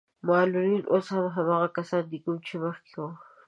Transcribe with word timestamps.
معلولين 0.27 0.83
اوس 0.91 1.05
هم 1.15 1.25
هماغه 1.35 1.67
کسان 1.77 2.03
دي 2.11 2.17
کوم 2.23 2.37
چې 2.47 2.53
مخکې 2.63 2.93
وو. 2.99 3.09